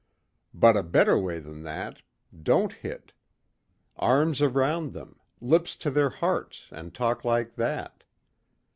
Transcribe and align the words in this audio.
But 0.55 0.75
a 0.75 0.81
better 0.81 1.15
way 1.15 1.37
than 1.37 1.61
that.... 1.61 2.01
Don't 2.41 2.73
hit. 2.73 3.13
Arms 3.97 4.41
around 4.41 4.93
them, 4.93 5.19
lips 5.39 5.75
to 5.75 5.91
their 5.91 6.09
hearts 6.09 6.69
and 6.71 6.91
talk 6.91 7.23
like 7.23 7.53
that. 7.57 8.03